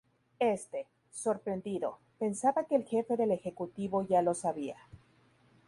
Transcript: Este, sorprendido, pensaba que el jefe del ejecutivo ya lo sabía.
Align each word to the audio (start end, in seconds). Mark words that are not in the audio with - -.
Este, 0.39 0.87
sorprendido, 1.11 1.99
pensaba 2.17 2.63
que 2.65 2.75
el 2.75 2.85
jefe 2.85 3.17
del 3.17 3.29
ejecutivo 3.29 4.01
ya 4.07 4.23
lo 4.23 4.33
sabía. 4.33 4.77